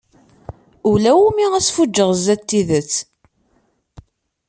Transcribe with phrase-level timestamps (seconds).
[0.91, 2.93] Ulawumi asfuǧǧeɣ zdat tidett.